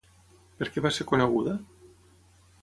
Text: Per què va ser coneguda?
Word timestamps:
Per 0.61 0.67
què 0.75 0.83
va 0.85 0.91
ser 0.95 1.07
coneguda? 1.11 1.55